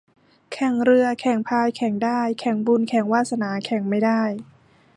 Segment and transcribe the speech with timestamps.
[0.53, 4.23] แข่งเรือแข่งแพแข่งได้ แข่งบุญแข่งวาสนาแข่งไม่ได้